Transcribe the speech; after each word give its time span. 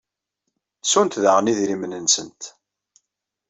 Ttunt 0.83 1.19
daɣen 1.23 1.51
idrimen-nsent. 1.51 2.41